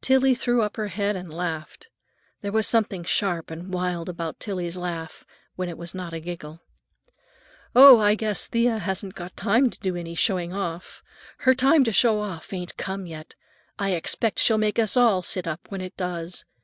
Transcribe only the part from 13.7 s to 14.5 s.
I expect